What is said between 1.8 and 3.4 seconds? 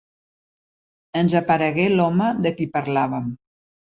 l'home de qui parlàvem.